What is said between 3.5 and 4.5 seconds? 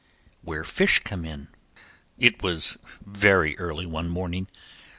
early one morning.